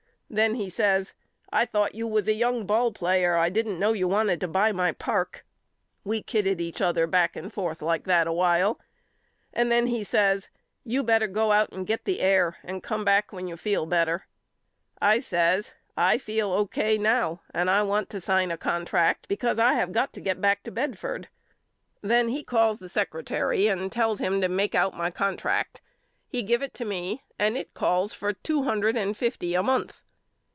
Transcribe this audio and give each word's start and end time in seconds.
Then 0.33 0.55
he 0.55 0.69
says 0.69 1.13
I 1.51 1.65
thought 1.65 1.93
you 1.93 2.07
was 2.07 2.29
a 2.29 2.33
young 2.33 2.65
ball 2.65 2.93
player 2.93 3.33
and 3.33 3.41
I 3.41 3.49
didn't 3.49 3.77
know 3.79 3.91
you 3.91 4.07
wanted 4.07 4.39
to 4.39 4.47
buy 4.47 4.71
my 4.71 4.93
park. 4.93 5.45
We 6.05 6.23
kidded 6.23 6.61
each 6.61 6.79
other 6.79 7.05
back 7.05 7.35
and 7.35 7.51
forth 7.51 7.81
like 7.81 8.05
that 8.05 8.27
a 8.27 8.31
while 8.31 8.79
and 9.51 9.69
then 9.69 9.87
he 9.87 10.05
says 10.05 10.47
You 10.85 11.03
better 11.03 11.27
go 11.27 11.51
out 11.51 11.73
and 11.73 11.85
get 11.85 12.05
the 12.05 12.21
air 12.21 12.59
and 12.63 12.81
come 12.81 13.03
back 13.03 13.33
when 13.33 13.49
you 13.49 13.57
feel 13.57 13.85
better. 13.85 14.25
I 15.01 15.19
says 15.19 15.73
I 15.97 16.17
feel 16.17 16.53
O. 16.53 16.65
K. 16.65 16.97
now 16.97 17.41
and 17.53 17.69
I 17.69 17.83
want 17.83 18.09
to 18.11 18.21
sign 18.21 18.51
a 18.51 18.57
con 18.57 18.85
tract 18.85 19.27
because 19.27 19.59
I 19.59 19.73
have 19.73 19.91
got 19.91 20.13
to 20.13 20.21
get 20.21 20.39
back 20.39 20.63
to 20.63 20.71
Bedford. 20.71 21.27
Then 22.01 22.29
he 22.29 22.41
calls 22.41 22.79
the 22.79 22.87
secretary 22.87 23.67
and 23.67 23.91
tells 23.91 24.19
him 24.19 24.39
to 24.39 24.47
make 24.47 24.75
out 24.75 24.93
my 24.95 25.11
contract. 25.11 25.81
He 26.25 26.41
give 26.41 26.61
it 26.61 26.73
to 26.75 26.85
me 26.85 27.21
and 27.37 27.57
it 27.57 27.73
calls 27.73 28.13
for 28.13 28.31
two 28.31 28.63
hundred 28.63 28.95
and 28.95 29.17
fifty 29.17 29.55
a 29.55 29.61
month. 29.61 29.99